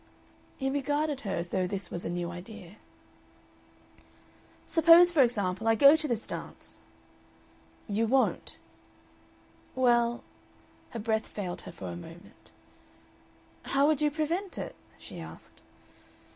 [0.57, 2.77] He regarded her as though this was a new idea.
[4.65, 6.79] "Suppose, for example, I go to this dance?"
[7.87, 8.57] "You won't."
[9.75, 10.23] "Well"
[10.89, 12.49] her breath failed her for a moment.
[13.63, 15.61] "How would you prevent it?" she asked.